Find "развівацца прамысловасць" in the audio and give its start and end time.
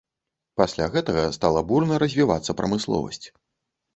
2.03-3.25